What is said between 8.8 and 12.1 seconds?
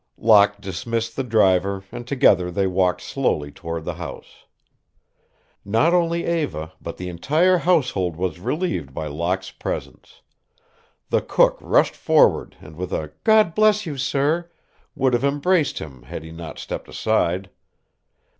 by Locke's presence. The cook rushed